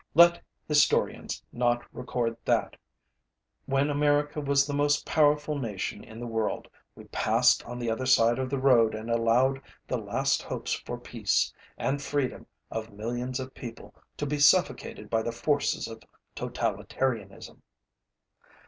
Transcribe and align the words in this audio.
Let 0.15 0.41
historians 0.67 1.43
not 1.53 1.85
record 1.93 2.35
that, 2.45 2.75
when 3.67 3.91
America 3.91 4.41
was 4.41 4.65
the 4.65 4.73
most 4.73 5.05
powerful 5.05 5.59
nation 5.59 6.03
in 6.03 6.19
the 6.19 6.25
world, 6.25 6.67
we 6.95 7.03
passed 7.09 7.63
on 7.67 7.77
the 7.77 7.91
other 7.91 8.07
side 8.07 8.39
of 8.39 8.49
the 8.49 8.57
road 8.57 8.95
and 8.95 9.11
allowed 9.11 9.61
the 9.87 9.99
last 9.99 10.41
hopes 10.41 10.73
for 10.73 10.97
peace 10.97 11.53
and 11.77 12.01
freedom 12.01 12.47
of 12.71 12.91
millions 12.91 13.39
of 13.39 13.53
people 13.53 13.93
to 14.17 14.25
be 14.25 14.39
suffocated 14.39 15.07
by 15.07 15.21
the 15.21 15.31
forces 15.31 15.87
of 15.87 16.01
totalitarianism. 16.35 17.61